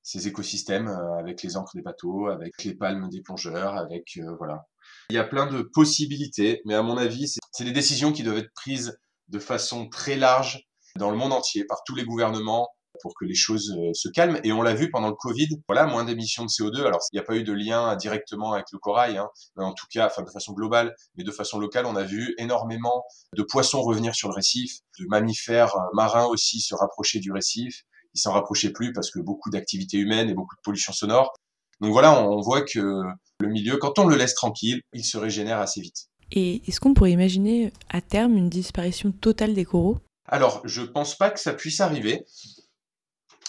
[0.02, 4.34] ces écosystèmes euh, avec les encres des bateaux, avec les palmes des plongeurs, avec euh,
[4.38, 4.66] voilà.
[5.10, 8.38] Il y a plein de possibilités, mais à mon avis, c'est des décisions qui doivent
[8.38, 8.98] être prises
[9.28, 12.68] de façon très large dans le monde entier par tous les gouvernements
[13.00, 14.40] pour que les choses euh, se calment.
[14.44, 16.84] Et on l'a vu pendant le Covid, voilà, moins d'émissions de CO2.
[16.84, 19.72] Alors, il n'y a pas eu de lien directement avec le corail, hein, mais en
[19.72, 23.04] tout cas, de façon globale, mais de façon locale, on a vu énormément
[23.36, 27.82] de poissons revenir sur le récif, de mammifères euh, marins aussi se rapprocher du récif.
[28.14, 31.34] Ils s'en rapprochaient plus parce que beaucoup d'activités humaines et beaucoup de pollution sonore.
[31.80, 33.02] Donc voilà, on voit que
[33.40, 36.08] le milieu, quand on le laisse tranquille, il se régénère assez vite.
[36.32, 39.98] Et est-ce qu'on pourrait imaginer à terme une disparition totale des coraux?
[40.26, 42.26] Alors, je pense pas que ça puisse arriver.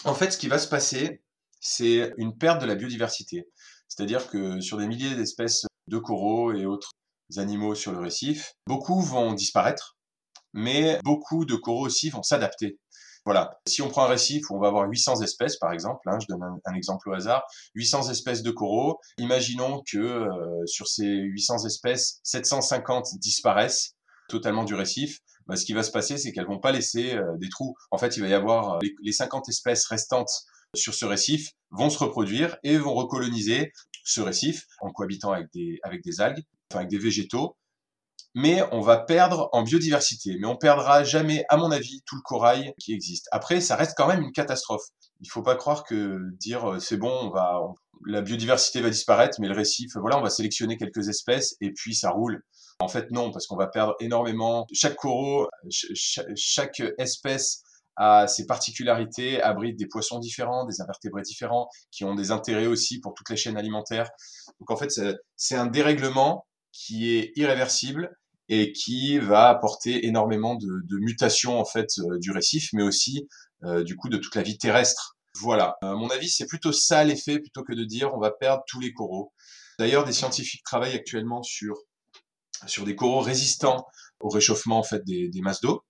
[0.04, 1.22] En fait, ce qui va se passer,
[1.60, 3.48] c'est une perte de la biodiversité.
[3.88, 6.92] C'est-à-dire que sur des milliers d'espèces de coraux et autres
[7.36, 9.98] animaux sur le récif, beaucoup vont disparaître,
[10.54, 12.78] mais beaucoup de coraux aussi vont s'adapter.
[13.24, 13.58] Voilà.
[13.66, 16.26] Si on prend un récif où on va avoir 800 espèces, par exemple, hein, je
[16.26, 21.66] donne un, exemple au hasard, 800 espèces de coraux, imaginons que euh, sur ces 800
[21.66, 23.94] espèces, 750 disparaissent
[24.28, 25.18] totalement du récif.
[25.46, 27.74] Bah, ce qui va se passer, c'est qu'elles vont pas laisser euh, des trous.
[27.90, 30.30] En fait, il va y avoir euh, les, 50 espèces restantes
[30.74, 33.72] sur ce récif vont se reproduire et vont recoloniser
[34.04, 37.56] ce récif en cohabitant avec des, avec des algues, enfin avec des végétaux.
[38.34, 40.36] Mais on va perdre en biodiversité.
[40.40, 43.28] Mais on perdra jamais, à mon avis, tout le corail qui existe.
[43.32, 44.84] Après, ça reste quand même une catastrophe.
[45.20, 47.60] Il faut pas croire que dire euh, c'est bon, on va,
[48.06, 51.94] la biodiversité va disparaître, mais le récif, voilà, on va sélectionner quelques espèces et puis
[51.94, 52.42] ça roule.
[52.78, 54.66] En fait, non, parce qu'on va perdre énormément.
[54.72, 57.62] Chaque coraux, chaque espèce
[57.96, 63.00] a ses particularités, abrite des poissons différents, des invertébrés différents, qui ont des intérêts aussi
[63.00, 64.08] pour toutes les chaînes alimentaires.
[64.58, 64.90] Donc en fait,
[65.36, 68.16] c'est un dérèglement qui est irréversible
[68.50, 73.28] et qui va apporter énormément de, mutations en fait euh, du récif, mais aussi
[73.62, 75.16] euh, du coup de toute la vie terrestre.
[75.40, 78.64] Voilà, à mon avis, c'est plutôt ça l'effet plutôt que de dire on va perdre
[78.66, 79.32] tous les coraux.
[79.78, 81.76] D'ailleurs, des scientifiques travaillent actuellement sur
[82.66, 83.86] sur des coraux résistants
[84.18, 85.84] au réchauffement en fait des, masses d'eau.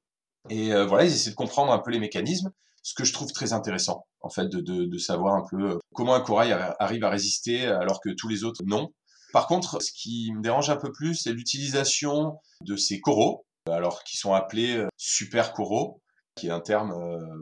[0.51, 2.51] Et euh, voilà, ils essaient de comprendre un peu les mécanismes,
[2.83, 6.15] ce que je trouve très intéressant en fait de, de, savoir un peu euh, comment
[6.15, 8.93] un corail arrive à résister alors que tous les autres non.
[9.33, 14.05] Par contre, ce qui me dérange un peu plus, c'est l'utilisation de ces coraux, alors
[14.05, 16.01] qui sont appelés euh, super coraux,
[16.37, 16.95] qui est un terme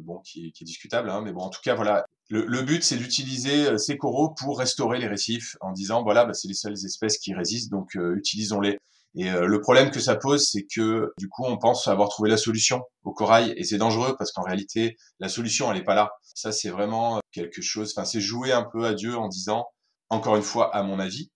[0.03, 3.79] bon qui, est discutable, hein, mais bon en tout cas voilà, le, but, c'est d'utiliser
[3.79, 7.33] ces coraux pour restaurer les récifs en disant, voilà, bah, c'est les seules espèces qui
[7.33, 8.79] résistent, donc utilisons-les.
[9.15, 12.37] Et le problème que ça pose, c'est que du coup, on pense avoir trouvé la
[12.37, 16.11] solution au corail, et c'est dangereux parce qu'en réalité, la solution, elle n'est pas là.
[16.35, 17.93] Ça, c'est vraiment quelque chose.
[17.97, 19.67] Enfin, c'est jouer un peu à Dieu en disant,
[20.11, 21.31] encore une fois, à mon avis,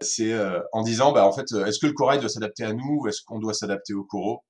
[0.00, 0.34] c'est
[0.72, 3.22] en disant, bah en fait, est-ce que le corail doit s'adapter à nous, ou est-ce
[3.22, 4.42] qu'on doit s'adapter aux coraux?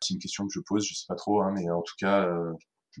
[0.00, 2.28] C'est une question que je pose, je sais pas trop, hein, mais en tout cas,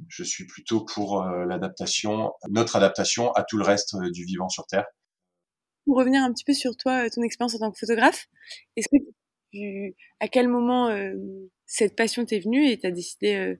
[0.08, 4.48] je suis plutôt pour euh, l'adaptation, notre adaptation à tout le reste euh, du vivant
[4.48, 4.86] sur Terre.
[5.84, 8.26] Pour revenir un petit peu sur toi, euh, ton expérience en tant que photographe,
[8.76, 9.02] est-ce que
[9.52, 10.90] tu, à quel moment
[11.66, 13.56] cette passion t'est venue et t'as décidé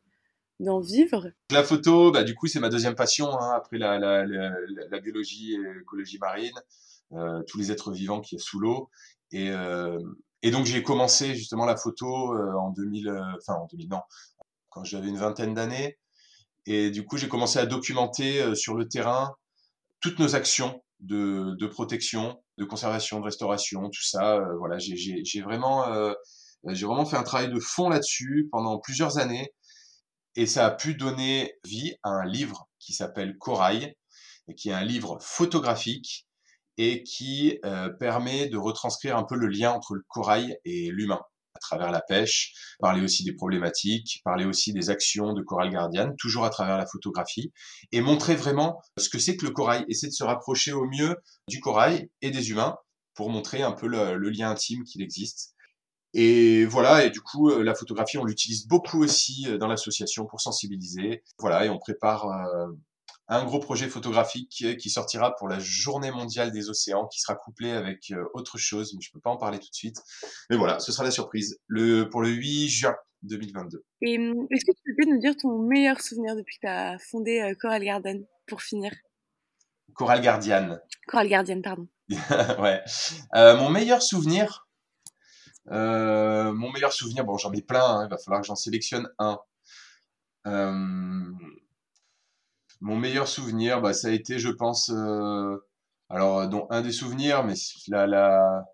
[0.58, 1.30] d'en vivre?
[1.50, 4.52] La photo, bah, du coup, c'est ma deuxième passion hein, après la, la, la,
[4.90, 6.95] la, biologie et l'écologie marine, euh,
[7.46, 8.90] tous les êtres vivants qui est sous l'eau.
[9.32, 9.98] Et, euh,
[10.42, 14.00] et donc j'ai commencé justement la photo en 2000, enfin en 2000 non,
[14.70, 15.98] quand j'avais une vingtaine d'années.
[16.66, 19.34] Et du coup, j'ai commencé à documenter euh, sur le terrain
[20.00, 24.36] toutes nos actions de, de protection, de conservation, de restauration, tout ça.
[24.36, 26.12] Euh, voilà, j'ai vraiment, euh,
[26.68, 29.52] j'ai vraiment fait un travail de fond là-dessus pendant plusieurs années.
[30.34, 33.94] Et ça a pu donner vie à un livre qui s'appelle Corail,
[34.48, 36.26] et qui est un livre photographique
[36.78, 37.58] et qui
[37.98, 41.20] permet de retranscrire un peu le lien entre le corail et l'humain
[41.56, 46.12] à travers la pêche, parler aussi des problématiques, parler aussi des actions de Coral Guardian,
[46.18, 47.52] toujours à travers la photographie,
[47.92, 51.16] et montrer vraiment ce que c'est que le corail, essayer de se rapprocher au mieux
[51.48, 52.76] du corail et des humains
[53.14, 55.54] pour montrer un peu le, lien intime qu'il existe.
[56.12, 60.24] Et voilà, et du coup, euh, la photographie, on l'utilise beaucoup aussi euh, dans l'association
[60.26, 61.22] pour sensibiliser.
[61.38, 62.68] Voilà, et on prépare euh,
[63.28, 67.72] un gros projet photographique qui sortira pour la journée mondiale des océans, qui sera couplé
[67.72, 69.98] avec euh, autre chose, mais je peux pas en parler tout de suite.
[70.50, 73.84] Mais voilà, ce sera la surprise le, pour le 8 juin 2022.
[74.02, 76.98] Et hum, est-ce que tu peux nous dire ton meilleur souvenir depuis que tu as
[76.98, 78.92] fondé euh, Coral Garden, pour finir?
[79.94, 80.78] Coral Guardian.
[81.08, 81.88] Coral Guardian, pardon.
[82.60, 82.82] ouais.
[83.34, 84.68] Euh, mon meilleur souvenir,
[85.70, 89.08] euh, mon meilleur souvenir, bon j'en ai plein, hein, il va falloir que j'en sélectionne
[89.18, 89.38] un.
[90.46, 91.32] Euh,
[92.80, 95.56] mon meilleur souvenir, bah, ça a été, je pense, euh,
[96.08, 97.54] alors, dont un des souvenirs, mais
[97.88, 98.64] la, la,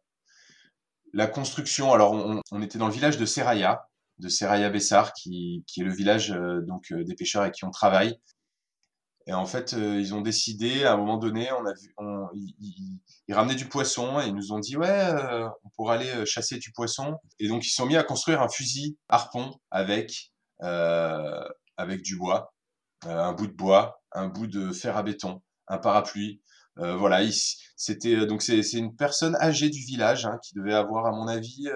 [1.12, 1.92] la construction.
[1.92, 2.12] Alors,
[2.50, 3.86] on, était dans le village de Seraya,
[4.18, 7.64] de Seraya Bessar, qui, qui est le village euh, donc euh, des pêcheurs avec qui
[7.64, 8.18] on travaille.
[9.28, 11.94] Et en fait, ils ont décidé, à un moment donné, on a vu,
[12.34, 15.14] ils, ramenaient du poisson et ils nous ont dit, ouais,
[15.62, 17.16] on pourra aller chasser du poisson.
[17.38, 22.52] Et donc, ils sont mis à construire un fusil harpon avec, avec du bois.
[23.06, 26.40] Euh, un bout de bois, un bout de fer à béton, un parapluie.
[26.78, 27.20] Euh, voilà,
[27.76, 31.26] c'était euh, donc c'est une personne âgée du village hein, qui devait avoir, à mon
[31.28, 31.68] avis,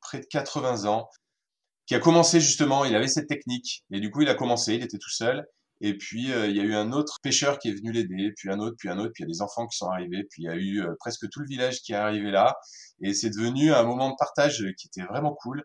[0.00, 1.08] près de 80 ans,
[1.86, 2.84] qui a commencé justement.
[2.84, 4.74] Il avait cette technique et du coup il a commencé.
[4.74, 5.46] Il était tout seul.
[5.82, 8.58] Et puis il y a eu un autre pêcheur qui est venu l'aider, puis un
[8.60, 10.46] autre, puis un autre, puis il y a des enfants qui sont arrivés, puis il
[10.46, 12.56] y a eu presque tout le village qui est arrivé là,
[13.02, 15.64] et c'est devenu un moment de partage qui était vraiment cool.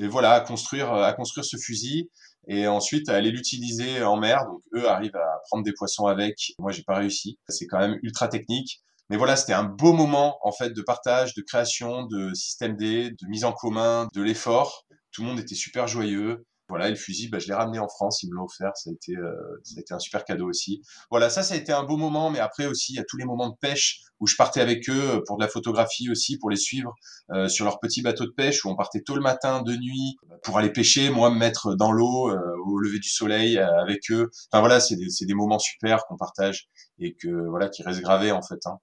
[0.00, 2.10] Et voilà, à construire, à construire ce fusil
[2.48, 4.46] et ensuite à aller l'utiliser en mer.
[4.46, 6.54] Donc eux arrivent à prendre des poissons avec.
[6.58, 7.38] Moi, j'ai pas réussi.
[7.48, 8.80] C'est quand même ultra technique.
[9.10, 13.10] Mais voilà, c'était un beau moment en fait de partage, de création, de système D,
[13.10, 14.86] de mise en commun, de l'effort.
[15.12, 16.46] Tout le monde était super joyeux.
[16.70, 18.90] Voilà, et le fusil, bah, je l'ai ramené en France, ils me l'ont offert, ça
[18.90, 20.82] a été, euh, ça a été un super cadeau aussi.
[21.10, 23.16] Voilà, ça, ça a été un beau moment, mais après aussi, il y a tous
[23.16, 26.38] les moments de pêche où je partais avec eux euh, pour de la photographie aussi,
[26.38, 26.94] pour les suivre
[27.32, 30.16] euh, sur leur petit bateau de pêche, où on partait tôt le matin, de nuit,
[30.44, 34.30] pour aller pêcher, moi me mettre dans l'eau au lever du soleil avec eux.
[34.52, 36.68] Enfin voilà, c'est des, des moments super qu'on partage
[37.00, 38.60] et que voilà, qui restent gravés en fait.
[38.66, 38.78] Hein.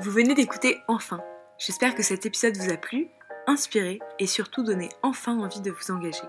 [0.00, 1.22] Vous venez d'écouter Enfin.
[1.58, 3.08] J'espère que cet épisode vous a plu
[3.46, 6.22] inspirer et surtout donner enfin envie de vous engager.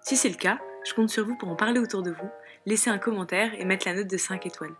[0.00, 2.30] Si c'est le cas, je compte sur vous pour en parler autour de vous,
[2.64, 4.74] laisser un commentaire et mettre la note de 5 étoiles.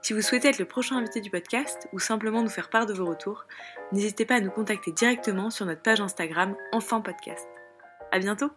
[0.00, 2.94] Si vous souhaitez être le prochain invité du podcast ou simplement nous faire part de
[2.94, 3.46] vos retours,
[3.92, 7.48] n'hésitez pas à nous contacter directement sur notre page Instagram Enfin Podcast.
[8.12, 8.50] À bientôt!